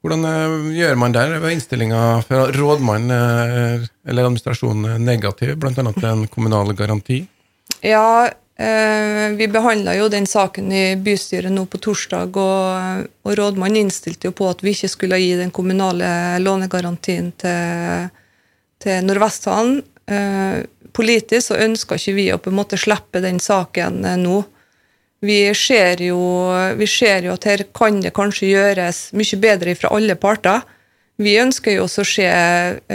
Hvordan 0.00 0.24
eh, 0.24 0.68
gjør 0.78 0.96
man 0.96 1.12
der? 1.12 1.34
Var 1.42 1.52
innstillinga 1.52 2.02
fra 2.24 2.46
rådmannen 2.56 3.12
eh, 3.12 3.88
eller 4.08 4.28
administrasjonen 4.28 4.94
eh, 4.94 5.00
negativ, 5.02 5.56
bl.a. 5.60 5.74
til 5.74 6.06
en 6.08 6.26
kommunal 6.32 6.72
garanti? 6.76 7.24
Ja, 7.84 8.30
vi 8.60 9.46
behandla 9.48 9.94
jo 9.96 10.10
den 10.12 10.26
saken 10.28 10.66
i 10.76 10.82
bystyret 11.00 11.48
nå 11.48 11.62
på 11.72 11.78
torsdag, 11.80 12.34
og, 12.36 13.06
og 13.24 13.36
rådmannen 13.38 13.86
innstilte 13.86 14.28
jo 14.28 14.34
på 14.36 14.50
at 14.52 14.60
vi 14.60 14.74
ikke 14.74 14.90
skulle 14.92 15.16
gi 15.16 15.30
den 15.38 15.48
kommunale 15.48 16.10
lånegarantien 16.44 17.30
til, 17.40 18.10
til 18.84 19.08
Nordvesthallen. 19.08 19.80
Politisk 20.92 21.54
så 21.54 21.56
ønska 21.64 21.96
ikke 21.96 22.16
vi 22.18 22.26
å 22.34 22.36
på 22.36 22.52
en 22.52 22.58
måte 22.60 22.76
slippe 22.76 23.24
den 23.24 23.40
saken 23.40 24.04
nå. 24.20 24.42
Vi 25.20 25.54
ser, 25.54 26.00
jo, 26.00 26.18
vi 26.80 26.86
ser 26.88 27.26
jo 27.26 27.34
at 27.34 27.44
her 27.44 27.64
kan 27.76 27.98
det 28.00 28.14
kanskje 28.16 28.54
gjøres 28.54 29.10
mye 29.12 29.40
bedre 29.40 29.74
fra 29.76 29.90
alle 29.92 30.16
parter. 30.16 30.62
Vi 31.20 31.34
ønsker 31.36 31.76
jo 31.76 31.84
også 31.84 32.00
å 32.00 32.08
se 32.08 32.28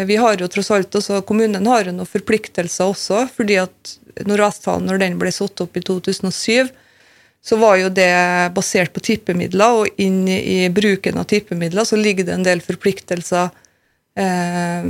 Vi 0.10 0.16
har 0.18 0.42
jo 0.42 0.50
tross 0.50 0.72
alt 0.74 0.98
også, 0.98 1.22
Kommunen 1.30 1.70
har 1.70 1.86
jo 1.86 1.94
noen 1.94 2.10
forpliktelser 2.10 2.90
også, 2.90 3.28
fordi 3.36 3.60
at 3.62 3.94
Nordvesthallen, 4.26 4.88
når 4.90 5.04
den 5.04 5.20
ble 5.22 5.30
satt 5.36 5.62
opp 5.62 5.78
i 5.78 5.84
2007, 5.86 6.72
så 7.46 7.58
var 7.62 7.78
jo 7.78 7.92
det 7.94 8.10
basert 8.56 8.94
på 8.96 9.04
tippemidler, 9.06 9.84
og 9.84 10.02
inn 10.02 10.24
i 10.32 10.66
bruken 10.74 11.20
av 11.22 11.28
tippemidler 11.30 11.86
så 11.86 12.00
ligger 12.00 12.26
det 12.26 12.34
en 12.34 12.48
del 12.48 12.64
forpliktelser. 12.66 13.52
Eh, 14.18 14.88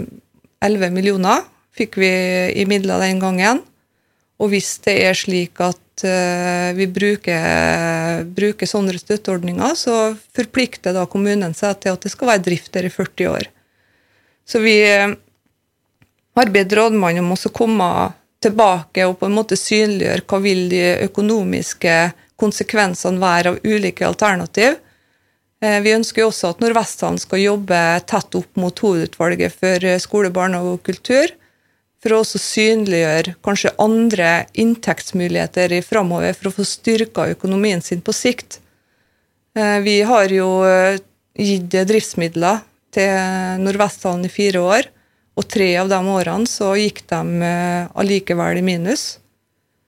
11 0.63 0.93
millioner 0.95 1.43
fikk 1.75 1.97
vi 1.99 2.11
i 2.55 2.63
midler 2.69 3.03
den 3.03 3.19
gangen. 3.19 3.59
Og 4.39 4.53
hvis 4.53 4.77
det 4.85 4.95
er 5.03 5.17
slik 5.17 5.59
at 5.63 5.81
vi 6.03 6.85
bruker, 6.91 8.25
bruker 8.35 8.67
sånne 8.67 8.97
støtteordninger, 8.99 9.75
så 9.79 10.15
forplikter 10.35 10.95
da 10.95 11.05
kommunen 11.07 11.53
seg 11.55 11.79
til 11.79 11.95
at 11.95 12.03
det 12.03 12.11
skal 12.11 12.33
være 12.33 12.43
drift 12.49 12.73
der 12.75 12.89
i 12.89 12.91
40 12.91 13.29
år. 13.31 13.47
Så 14.45 14.59
vi 14.59 14.75
eh, 14.85 15.15
har 16.35 16.51
bedt 16.53 16.73
rådmannen 16.77 17.23
om 17.25 17.33
å 17.33 17.53
komme 17.53 17.89
tilbake 18.43 19.07
og 19.07 19.17
på 19.19 19.29
en 19.29 19.37
måte 19.37 19.57
synliggjøre 19.57 20.25
hva 20.29 20.39
vil 20.43 20.67
de 20.69 20.83
økonomiske 21.07 21.95
konsekvensene 22.39 23.21
være 23.21 23.53
av 23.53 23.63
ulike 23.65 24.05
alternativ. 24.05 24.77
Eh, 25.63 25.79
Vi 25.81 25.95
ønsker 25.95 26.21
jo 26.21 26.29
også 26.29 26.53
at 26.53 26.61
Nordvesthallen 26.61 27.21
skal 27.21 27.41
jobbe 27.41 27.81
tett 28.05 28.37
opp 28.37 28.61
mot 28.61 28.85
hovedutvalget 28.85 29.57
for 29.57 29.89
eh, 29.89 30.01
skole, 30.03 30.29
barnehage 30.29 30.75
og 30.77 30.85
kultur, 30.85 31.33
for 32.05 32.13
å 32.13 32.21
også 32.21 32.37
synliggjøre 32.37 33.33
kanskje 33.41 33.71
andre 33.81 34.45
inntektsmuligheter 34.61 35.73
i 35.73 35.81
framover 35.81 36.35
for 36.37 36.51
å 36.51 36.53
få 36.59 36.65
styrka 36.69 37.25
økonomien 37.33 37.81
sin 37.81 38.03
på 38.05 38.13
sikt. 38.13 38.59
Eh, 39.57 39.79
Vi 39.81 39.95
har 40.05 40.29
jo 40.29 40.61
eh, 40.69 40.99
gitt 41.33 41.73
driftsmidler 41.73 42.61
til 42.93 43.57
Nordvesthallen 43.65 44.29
i 44.29 44.29
fire 44.29 44.61
år, 44.61 44.91
og 45.33 45.49
tre 45.49 45.71
av 45.81 45.89
de 45.89 45.97
årene 45.97 46.45
så 46.45 46.75
gikk 46.77 47.01
de 47.09 47.41
eh, 47.49 47.89
allikevel 47.97 48.61
i 48.61 48.67
minus. 48.69 49.17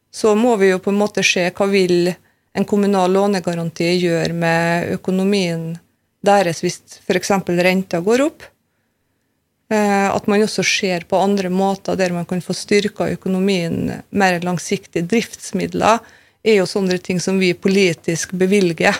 Så 0.09 0.33
må 0.33 0.57
vi 0.57 0.71
jo 0.71 0.81
på 0.81 0.89
en 0.89 0.97
måte 0.97 1.21
se 1.21 1.45
hva 1.53 1.69
vil 1.69 2.09
en 2.57 2.65
kommunal 2.65 3.13
lånegaranti 3.13 3.93
gjøre 3.93 4.33
med 4.33 4.89
økonomien 4.97 5.75
deres 6.25 6.65
hvis 6.65 6.81
f.eks. 7.05 7.35
renta 7.61 8.01
går 8.01 8.25
opp. 8.25 8.41
Eh, 9.67 10.07
At 10.15 10.27
man 10.27 10.43
også 10.45 10.63
ser 10.63 11.03
på 11.09 11.19
andre 11.19 11.49
måter 11.51 11.97
der 11.99 12.15
man 12.15 12.25
kan 12.25 12.41
få 12.41 12.55
styrka 12.55 13.09
økonomien 13.11 13.99
mer 14.09 14.39
langsiktig. 14.39 15.03
Driftsmidler 15.11 15.99
er 16.47 16.59
jo 16.61 16.69
sånne 16.69 16.99
ting 17.03 17.19
som 17.19 17.39
vi 17.39 17.51
politisk 17.53 18.31
bevilger. 18.39 18.95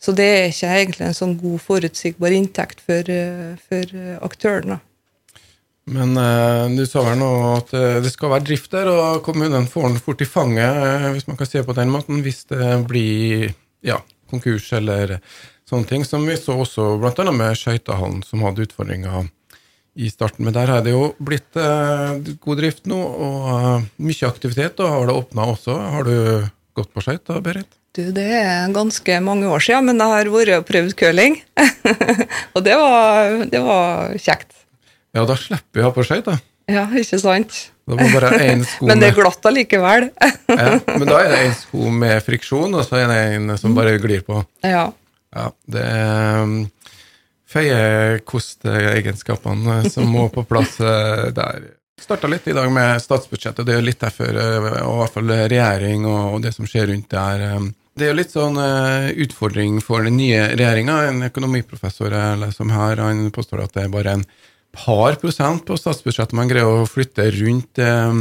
Så 0.00 0.14
det 0.16 0.28
er 0.30 0.48
ikke 0.48 0.72
egentlig 0.78 1.08
en 1.08 1.16
sånn 1.18 1.36
god, 1.40 1.60
forutsigbar 1.60 2.32
inntekt 2.32 2.80
for, 2.80 3.04
eh, 3.04 3.58
for 3.68 3.96
aktørene. 4.24 4.80
Men 5.88 6.16
eh, 6.20 6.64
du 6.76 6.84
sa 6.88 7.04
vel 7.04 7.20
nå 7.20 7.30
at 7.58 7.72
det 8.04 8.12
skal 8.12 8.32
være 8.32 8.48
drift 8.48 8.72
der, 8.72 8.88
og 8.88 9.22
kommunen 9.24 9.68
får 9.68 9.90
den 9.90 10.02
fort 10.04 10.24
i 10.24 10.28
fanget, 10.28 11.08
hvis 11.12 11.28
man 11.28 11.36
kan 11.36 11.48
se 11.48 11.64
på 11.64 11.76
den 11.76 11.92
måten, 11.92 12.22
hvis 12.24 12.46
det 12.48 12.86
blir 12.88 13.50
ja, 13.84 14.00
konkurs 14.30 14.72
eller 14.72 15.18
sånne 15.68 15.88
ting, 15.88 16.04
som 16.04 16.24
vi 16.24 16.36
så 16.40 16.56
også 16.56 16.94
annet 16.96 17.36
med 17.36 17.58
Skøytehallen, 17.60 18.22
som 18.24 18.44
hadde 18.44 18.64
utfordringer 18.64 19.28
i 19.98 20.10
starten. 20.12 20.46
Men 20.46 20.54
der 20.54 20.70
har 20.70 20.84
det 20.86 20.94
jo 20.94 21.10
blitt 21.18 21.58
eh, 21.58 22.20
god 22.44 22.60
drift 22.60 22.86
nå, 22.90 22.98
og 22.98 23.48
uh, 23.50 23.88
mye 24.02 24.28
aktivitet, 24.30 24.78
og 24.82 24.92
har 24.94 25.08
det 25.08 25.16
åpna 25.18 25.48
også. 25.54 25.74
Har 25.96 26.06
du 26.06 26.18
gått 26.78 26.92
på 26.94 27.02
skøyter, 27.02 27.40
Berit? 27.44 27.70
Du, 27.96 28.04
det 28.14 28.28
er 28.38 28.70
ganske 28.70 29.18
mange 29.24 29.48
år 29.50 29.64
siden, 29.64 29.88
men 29.90 29.98
jeg 29.98 30.12
har 30.12 30.30
vært 30.30 30.54
og 30.60 30.68
prøvd 30.68 30.94
curling. 31.00 31.40
og 32.54 32.62
det 32.66 32.76
var, 32.78 33.32
det 33.50 33.64
var 33.64 34.14
kjekt. 34.22 34.52
Ja, 35.16 35.24
da 35.26 35.34
slipper 35.40 35.80
vi 35.80 35.82
å 35.82 35.88
ha 35.88 35.96
på 35.96 36.06
skøyter. 36.06 36.38
Ja, 36.68 36.84
ikke 37.00 37.18
sant? 37.18 37.58
Da 37.88 37.96
må 37.96 38.06
bare 38.12 38.36
én 38.44 38.62
sko 38.68 38.86
Men 38.90 39.00
det 39.00 39.10
er 39.10 39.16
glatt 39.16 39.46
allikevel. 39.50 40.10
ja, 40.60 40.78
Men 40.92 41.06
da 41.08 41.20
er 41.24 41.32
det 41.32 41.42
én 41.48 41.54
sko 41.56 41.90
med 41.90 42.22
friksjon, 42.26 42.76
og 42.76 42.84
så 42.86 43.00
er 43.02 43.10
det 43.10 43.20
en 43.38 43.54
som 43.60 43.74
bare 43.76 43.98
glir 44.02 44.24
på. 44.26 44.44
ja. 44.62 44.88
Ja, 45.28 45.50
det 45.68 45.82
er 45.84 46.38
um, 46.40 46.52
feiekosteegenskapene 47.48 49.90
som 49.90 50.08
må 50.12 50.28
på 50.32 50.44
plass 50.48 50.80
eh, 50.80 51.32
der. 51.36 51.62
Starta 51.98 52.28
litt 52.30 52.46
i 52.46 52.52
dag 52.54 52.70
med 52.72 53.02
statsbudsjettet, 53.02 53.66
det 53.66 53.74
er 53.74 53.82
litt 53.82 53.98
derfor, 54.00 54.28
eh, 54.28 54.82
og 54.84 54.94
i 54.94 54.98
hvert 55.02 55.14
fall 55.16 55.28
regjering 55.34 56.06
og, 56.06 56.42
det 56.44 56.52
som 56.54 56.66
skjer 56.68 56.86
rundt 56.92 57.10
der. 57.14 57.40
eh. 57.48 57.60
Det 57.98 58.04
er 58.06 58.12
jo 58.12 58.20
litt 58.20 58.30
sånn 58.30 58.54
utfordring 59.24 59.80
for 59.82 59.98
den 60.06 60.16
nye 60.20 60.40
regjeringa. 60.52 60.96
En 61.08 61.22
økonomiprofessor 61.26 62.10
jeg 62.14 62.38
leser 62.44 62.70
her, 62.70 62.96
han 63.02 63.32
påstår 63.34 63.64
at 63.64 63.74
det 63.74 63.82
er 63.88 63.90
bare 63.90 64.12
en 64.20 64.26
par 64.70 65.16
prosent 65.18 65.64
på 65.66 65.74
statsbudsjettet 65.80 66.36
man 66.38 66.46
greier 66.50 66.68
å 66.68 66.86
flytte 66.86 67.26
rundt. 67.40 67.74
eh, 67.82 68.14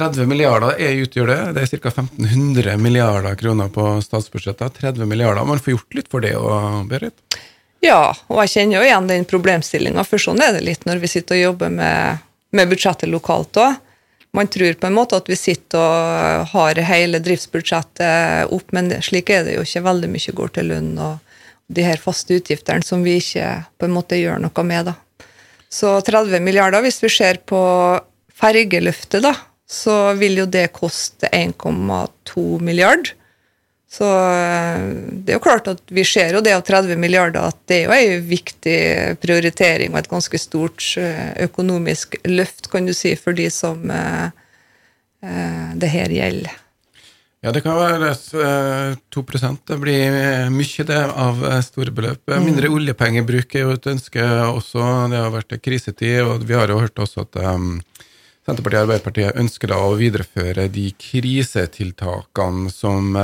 30 0.00 0.24
milliarder 0.30 0.78
er 0.80 0.96
utgjør 1.02 1.26
det. 1.28 1.38
Det 1.56 1.62
er 1.66 1.80
ca. 1.82 1.90
1500 1.90 2.76
milliarder 2.80 3.34
kroner 3.36 3.68
på 3.68 3.98
statsbudsjettet. 4.04 4.78
30 4.80 5.04
milliarder. 5.06 5.44
Man 5.44 5.58
får 5.60 5.74
gjort 5.74 5.94
litt 5.98 6.08
for 6.08 6.20
det 6.24 6.32
òg, 6.38 6.86
Berit? 6.88 7.18
Ja, 7.80 8.10
og 8.28 8.42
jeg 8.44 8.52
kjenner 8.54 8.78
jo 8.78 8.86
igjen 8.86 9.08
den 9.08 9.28
problemstillinga, 9.28 10.04
for 10.04 10.20
sånn 10.20 10.42
er 10.44 10.52
det 10.56 10.64
litt 10.66 10.84
når 10.88 11.00
vi 11.00 11.08
sitter 11.08 11.38
og 11.38 11.46
jobber 11.46 11.72
med, 11.72 12.26
med 12.52 12.72
budsjettet 12.72 13.08
lokalt 13.08 13.56
òg. 13.60 13.78
Man 14.36 14.46
tror 14.46 14.76
på 14.78 14.86
en 14.86 14.94
måte 14.94 15.18
at 15.18 15.26
vi 15.26 15.34
sitter 15.34 15.80
og 15.80 16.52
har 16.52 16.78
hele 16.86 17.18
driftsbudsjettet 17.24 18.52
opp, 18.54 18.68
men 18.76 18.92
slik 19.02 19.32
er 19.34 19.42
det 19.46 19.56
jo 19.56 19.64
ikke. 19.66 19.82
Veldig 19.88 20.10
mye 20.12 20.34
går 20.38 20.52
til 20.54 20.70
lønn 20.70 20.92
og 21.02 21.32
de 21.70 21.86
her 21.86 21.98
faste 22.02 22.36
utgiftene 22.38 22.86
som 22.86 23.02
vi 23.06 23.16
ikke 23.18 23.48
på 23.78 23.88
en 23.88 23.94
måte 23.94 24.18
gjør 24.20 24.38
noe 24.42 24.66
med. 24.66 24.92
da. 24.92 24.94
Så 25.70 25.96
30 26.06 26.42
milliarder, 26.42 26.82
hvis 26.82 27.00
vi 27.02 27.10
ser 27.10 27.40
på 27.46 27.60
fergeløftet, 28.40 29.22
da, 29.22 29.34
så 29.70 30.12
vil 30.18 30.42
jo 30.42 30.46
det 30.50 30.68
koste 30.74 31.30
1,2 31.30 32.44
milliard. 32.62 33.12
Så 33.90 34.06
eh, 34.06 34.82
det 35.10 35.32
er 35.32 35.38
jo 35.40 35.42
klart 35.42 35.66
at 35.70 35.82
vi 35.90 36.04
ser 36.06 36.36
jo 36.36 36.42
det 36.46 36.54
av 36.54 36.62
30 36.66 36.98
milliarder 37.00 37.42
at 37.50 37.58
det 37.66 37.80
er 37.80 37.88
jo 37.88 37.94
ei 37.96 38.20
viktig 38.22 38.78
prioritering 39.18 39.90
og 39.90 39.98
et 39.98 40.10
ganske 40.12 40.38
stort 40.38 40.84
eh, 41.00 41.32
økonomisk 41.48 42.14
løft, 42.30 42.70
kan 42.70 42.86
du 42.86 42.94
si, 42.94 43.16
for 43.18 43.34
de 43.34 43.48
som 43.50 43.90
eh, 43.90 44.30
det 45.20 45.90
her 45.90 46.12
gjelder. 46.14 46.54
Ja, 47.42 47.50
det 47.52 47.62
kan 47.64 47.76
være 47.76 48.12
2 49.12 49.22
Det 49.68 49.76
blir 49.80 50.14
mye, 50.52 50.84
det, 50.86 51.00
av 51.24 51.42
store 51.64 51.90
beløp. 51.90 52.22
Mm. 52.28 52.44
Mindre 52.46 52.70
oljepengebruk 52.72 53.54
er 53.56 53.64
jo 53.64 53.74
et 53.74 53.88
ønske 53.90 54.24
også. 54.44 54.84
Det 55.12 55.20
har 55.20 55.32
vært 55.34 55.56
krisetid, 55.64 56.20
og 56.20 56.44
vi 56.48 56.56
har 56.56 56.68
jo 56.68 56.78
hørt 56.80 57.00
også 57.00 57.24
at 57.24 57.40
Senterpartiet 57.40 58.76
og 58.76 58.84
Arbeiderpartiet 58.86 59.40
ønsker 59.40 59.72
da 59.72 59.80
å 59.84 59.96
videreføre 59.96 60.68
de 60.72 60.86
krisetiltakene 61.00 62.72
som 62.72 63.16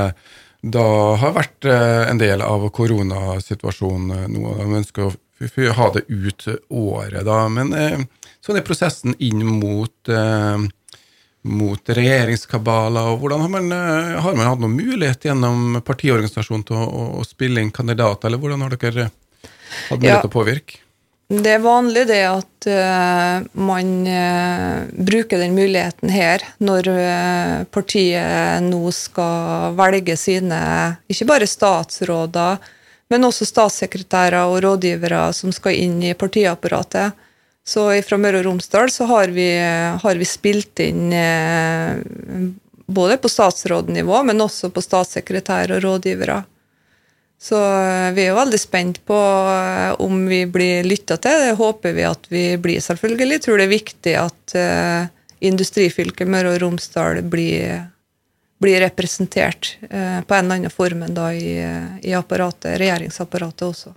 da 0.62 0.86
har 1.20 1.34
vært 1.36 1.68
eh, 1.68 2.02
en 2.10 2.20
del 2.20 2.42
av 2.44 2.64
koronasituasjonen 2.74 4.14
eh, 4.16 4.28
nå. 4.32 4.54
De 4.58 4.78
ønsker 4.80 5.08
å 5.10 5.74
ha 5.76 5.88
det 5.94 6.06
ut 6.08 6.46
året, 6.72 7.22
da. 7.26 7.42
Men 7.52 7.74
eh, 7.76 8.00
sånn 8.44 8.58
er 8.58 8.66
prosessen 8.66 9.16
inn 9.18 9.42
mot, 9.44 10.12
mot 11.46 11.92
regjeringskabaler. 11.98 13.12
og 13.12 13.20
hvordan 13.20 13.44
har 13.44 13.52
man, 13.52 13.76
har 14.22 14.38
man, 14.38 14.46
hatt 14.46 14.62
noen 14.62 14.78
mulighet 14.78 15.28
gjennom 15.28 15.80
partiorganisasjonen 15.84 16.66
til 16.68 16.78
å, 16.78 17.06
å, 17.20 17.26
spille 17.26 17.62
inn 17.62 17.74
kandidater, 17.74 18.30
eller 18.30 18.42
hvordan 18.42 18.62
har 18.64 18.76
dere 18.76 19.08
hatt 19.10 19.98
mulighet 19.98 20.24
til 20.24 20.30
å 20.30 20.36
påvirke? 20.38 20.85
Det 21.26 21.56
er 21.56 21.58
vanlig 21.58 22.04
det 22.06 22.20
at 22.22 22.66
uh, 22.70 23.42
man 23.58 23.88
uh, 24.06 24.86
bruker 24.94 25.40
den 25.42 25.56
muligheten 25.58 26.12
her 26.14 26.44
når 26.62 26.86
uh, 26.86 27.64
partiet 27.74 28.62
nå 28.62 28.92
skal 28.94 29.74
velge 29.74 30.14
sine 30.20 30.60
ikke 31.10 31.26
bare 31.26 31.48
statsråder, 31.50 32.62
men 33.10 33.26
også 33.26 33.48
statssekretærer 33.48 34.38
og 34.46 34.60
rådgivere 34.62 35.24
som 35.34 35.50
skal 35.54 35.74
inn 35.74 35.98
i 36.06 36.14
partiapparatet. 36.14 37.18
Så 37.66 37.88
fra 38.06 38.22
Møre 38.22 38.44
og 38.44 38.46
Romsdal 38.46 38.92
så 38.94 39.10
har 39.10 39.34
vi, 39.34 39.48
har 39.98 40.18
vi 40.20 40.26
spilt 40.30 40.78
inn 40.84 41.10
både 42.86 43.16
på 43.18 43.30
statsrådnivå, 43.30 44.20
men 44.22 44.44
også 44.44 44.70
på 44.70 44.84
statssekretær 44.84 45.74
og 45.74 45.82
rådgivere. 45.82 46.44
Så 47.38 47.58
eh, 47.60 48.12
vi 48.16 48.24
er 48.24 48.30
jo 48.32 48.38
veldig 48.38 48.60
spent 48.60 49.02
på 49.06 49.16
eh, 49.16 49.92
om 50.02 50.24
vi 50.28 50.40
blir 50.48 50.86
lytta 50.88 51.18
til. 51.20 51.42
Det 51.44 51.58
håper 51.58 51.96
vi 51.96 52.06
at 52.08 52.30
vi 52.32 52.46
blir, 52.60 52.80
selvfølgelig. 52.80 53.36
Jeg 53.36 53.44
tror 53.44 53.60
det 53.60 53.66
er 53.66 53.74
viktig 53.74 54.14
at 54.20 54.56
uh, 54.56 55.10
industrifylket 55.44 56.30
Møre 56.32 56.54
og 56.54 56.62
Romsdal 56.62 57.20
blir, 57.28 57.84
blir 58.62 58.80
representert 58.86 59.74
uh, 59.90 60.24
på 60.24 60.38
en 60.38 60.46
eller 60.46 60.62
annen 60.62 60.72
form 60.72 61.04
enn 61.04 61.16
da 61.16 61.28
i, 61.36 61.58
i 62.00 62.16
apparatet, 62.16 62.78
regjeringsapparatet 62.80 63.68
også. 63.68 63.92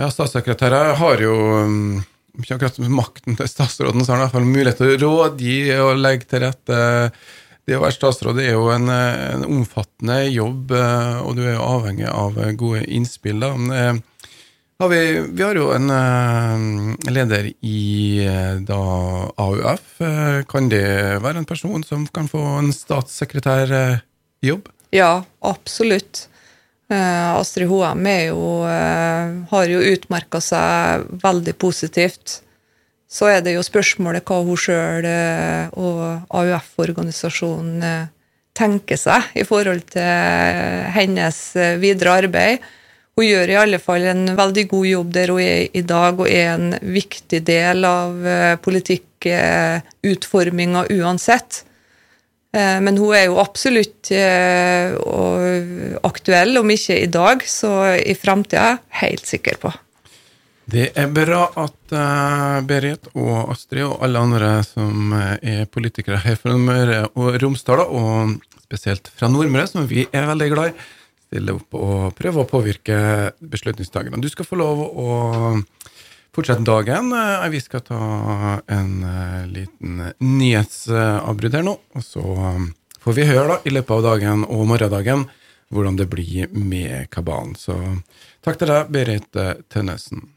Ja, 0.00 0.10
statssekretærer 0.10 0.96
har 0.98 1.22
jo 1.22 1.38
um, 1.62 2.02
ikke 2.42 2.58
akkurat 2.58 2.82
makten 2.90 3.38
til 3.38 3.46
statsråden, 3.46 4.02
så 4.02 4.10
har 4.10 4.18
han 4.18 4.24
i 4.24 4.26
hvert 4.26 4.36
fall 4.40 4.50
mulighet 4.50 4.82
til 4.82 4.90
å 4.90 5.00
rådgi 5.04 5.58
og 5.78 6.02
legge 6.02 6.26
til 6.34 6.42
rette. 6.48 6.82
Uh, 6.82 7.42
det 7.64 7.78
å 7.78 7.82
være 7.84 7.96
statsråd 7.96 8.40
er 8.42 8.52
jo 8.52 8.66
en, 8.74 8.90
en, 8.92 9.44
omfattende 9.48 10.18
jobb, 10.28 10.74
eh, 10.76 11.20
og 11.24 11.38
du 11.38 11.46
er 11.46 11.54
jo 11.54 11.68
avhengig 11.68 12.10
av 12.10 12.36
gode 12.60 12.84
innspill. 12.84 13.40
Da. 13.40 13.54
Men, 13.56 14.02
har 14.82 14.90
vi, 14.90 15.00
vi, 15.30 15.42
har 15.42 15.56
jo 15.56 15.70
en 15.72 15.88
leder 17.06 17.46
i 17.62 18.26
da, 18.66 18.80
AUF. 19.40 20.00
Kan 20.50 20.68
det 20.68 20.84
være 21.24 21.40
en 21.40 21.48
person 21.48 21.84
som 21.86 22.04
kan 22.12 22.26
få 22.28 22.42
en 22.58 22.72
statssekretærjobb? 22.74 24.68
Ja, 24.92 25.12
absolutt. 25.46 26.26
Astrid 26.90 27.70
Hoem 27.70 28.02
jo, 28.26 28.42
har 28.66 29.70
jo 29.70 29.86
utmerka 29.94 30.42
seg 30.42 31.06
veldig 31.22 31.54
positivt 31.62 32.42
så 33.14 33.28
er 33.30 33.44
det 33.46 33.52
jo 33.54 33.62
spørsmålet 33.62 34.24
hva 34.26 34.40
hun 34.42 34.56
sjøl 34.58 35.06
eh, 35.06 35.70
og 35.78 36.26
AUF-organisasjonen 36.34 37.82
eh, 37.86 38.08
tenker 38.54 38.96
seg 38.98 39.22
i 39.38 39.44
forhold 39.46 39.82
til 39.94 40.02
hennes 40.96 41.56
eh, 41.58 41.78
videre 41.82 42.12
arbeid. 42.24 42.58
Hun 43.14 43.26
gjør 43.28 43.48
i 43.52 43.60
alle 43.60 43.78
fall 43.78 44.02
en 44.10 44.24
veldig 44.34 44.68
god 44.72 44.86
jobb 44.88 45.12
der 45.14 45.30
hun 45.30 45.40
er 45.44 45.68
i 45.70 45.82
dag, 45.86 46.18
og 46.18 46.26
er 46.26 46.48
en 46.56 46.74
viktig 46.82 47.40
del 47.46 47.84
av 47.86 48.10
politikkutforminga 48.64 50.82
uansett. 50.96 51.62
Men 52.58 52.98
hun 52.98 53.14
er 53.14 53.28
jo 53.28 53.38
absolutt 53.38 54.10
aktuell, 56.10 56.58
om 56.58 56.66
ikke 56.74 56.98
i 57.04 57.06
dag, 57.06 57.38
så 57.46 57.94
i 57.94 58.18
framtida, 58.18 58.82
helt 58.98 59.22
sikker 59.30 59.62
på. 59.62 59.70
Det 60.64 60.86
er 60.96 61.10
bra 61.12 61.42
at 61.60 61.92
uh, 61.92 62.64
Berit 62.64 63.10
og 63.12 63.50
Astrid 63.52 63.84
og 63.84 63.98
alle 64.04 64.20
andre 64.24 64.50
som 64.64 65.12
uh, 65.12 65.34
er 65.44 65.66
politikere 65.68 66.22
her 66.24 66.38
fra 66.40 66.56
Møre 66.56 67.02
og 67.12 67.36
Romsdal, 67.42 67.82
og 67.84 68.38
spesielt 68.64 69.10
fra 69.12 69.28
Nordmøre, 69.28 69.68
som 69.68 69.84
vi 69.90 70.06
er 70.08 70.24
veldig 70.30 70.48
glad 70.54 70.70
i, 70.72 70.86
stiller 71.28 71.58
opp 71.58 71.76
og 71.76 72.14
prøver 72.16 72.40
å 72.40 72.48
påvirke 72.48 72.96
beslutningsdagene. 73.44 74.22
Du 74.24 74.30
skal 74.32 74.48
få 74.48 74.56
lov 74.56 74.80
å 74.88 75.08
fortsette 76.34 76.64
dagen. 76.64 77.12
Uh, 77.12 77.44
vi 77.52 77.60
skal 77.60 77.84
ta 77.84 78.00
en 78.64 78.94
liten 79.52 80.00
nyhetsavbrudd 80.24 81.58
her 81.60 81.66
nå, 81.68 81.76
og 81.76 82.06
så 82.06 82.24
får 83.04 83.18
vi 83.18 83.28
høre 83.28 83.50
da, 83.52 83.58
i 83.68 83.74
løpet 83.74 83.98
av 83.98 84.06
dagen 84.14 84.48
og 84.48 84.64
morgendagen 84.72 85.28
hvordan 85.74 86.00
det 86.00 86.08
blir 86.08 86.48
med 86.56 87.10
kabalen. 87.12 87.52
Så 87.58 87.76
takk 88.44 88.62
til 88.62 88.72
deg, 88.72 88.88
Berit 88.94 89.44
Tønnesen. 89.68 90.30